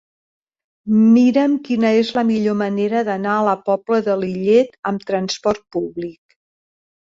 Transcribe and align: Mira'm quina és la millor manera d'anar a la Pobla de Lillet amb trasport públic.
Mira'm 1.17 1.53
quina 1.67 1.91
és 1.97 2.09
la 2.15 2.23
millor 2.31 2.57
manera 2.63 3.05
d'anar 3.11 3.35
a 3.35 3.45
la 3.51 3.55
Pobla 3.69 4.03
de 4.11 4.19
Lillet 4.25 4.77
amb 4.93 5.09
trasport 5.15 5.67
públic. 5.79 6.39